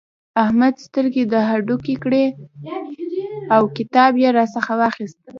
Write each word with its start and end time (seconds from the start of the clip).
احمد 0.43 0.75
سترګې 0.85 1.23
د 1.33 1.33
هډوکې 1.49 1.95
کړې 2.03 2.25
او 3.55 3.63
کتاب 3.77 4.11
يې 4.23 4.29
راڅخه 4.37 4.73
واخيست. 4.81 5.19